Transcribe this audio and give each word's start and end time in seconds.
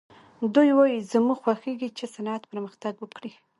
دوی 0.55 0.69
وايي 0.77 0.99
زموږ 1.11 1.37
خوښېږي 1.43 1.89
چې 1.97 2.05
صنعت 2.15 2.43
پرمختګ 2.51 2.93
وکړي 2.99 3.31